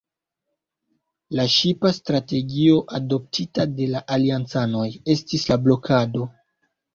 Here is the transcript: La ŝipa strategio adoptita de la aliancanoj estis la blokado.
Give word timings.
La 1.39 1.43
ŝipa 1.55 1.91
strategio 1.97 2.79
adoptita 3.01 3.67
de 3.81 3.87
la 3.93 4.01
aliancanoj 4.17 4.87
estis 5.17 5.47
la 5.53 5.61
blokado. 5.69 6.27